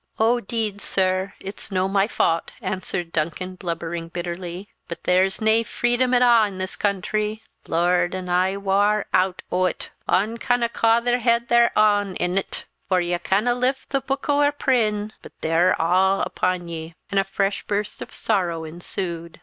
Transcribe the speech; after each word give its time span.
"Oh 0.17 0.39
'deed, 0.39 0.81
sir, 0.81 1.35
it's 1.39 1.69
no' 1.71 1.87
my 1.87 2.07
faut!" 2.07 2.51
answered 2.59 3.11
Duncan, 3.13 3.53
blubbering 3.53 4.07
bitterly; 4.07 4.67
"but 4.87 5.03
there's 5.03 5.39
nae 5.39 5.61
freedom 5.61 6.15
at 6.15 6.23
a' 6.23 6.47
in 6.47 6.57
this 6.57 6.75
country. 6.75 7.43
Lord, 7.67 8.15
an' 8.15 8.27
I 8.27 8.57
war 8.57 9.05
oot 9.15 9.43
o't! 9.51 9.91
Ane 10.09 10.39
canna 10.39 10.69
ca' 10.69 11.01
their 11.01 11.19
head 11.19 11.49
their 11.49 11.71
ain 11.77 12.15
in't; 12.15 12.65
for 12.89 12.99
ye 12.99 13.15
canna 13.19 13.53
lift 13.53 13.91
the 13.91 14.01
bouk 14.01 14.27
o' 14.27 14.41
a 14.41 14.51
prin 14.51 15.13
but 15.21 15.33
they're 15.41 15.73
a' 15.73 16.23
upon 16.25 16.67
ye." 16.67 16.95
And 17.11 17.19
a 17.19 17.23
fresh 17.23 17.61
burst 17.67 18.01
of 18.01 18.11
sorrow 18.11 18.63
ensued. 18.63 19.39